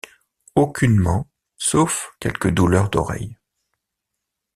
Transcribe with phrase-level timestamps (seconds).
[0.55, 1.29] Aucunement,
[1.59, 3.37] sauf quelques douleurs d’oreilles.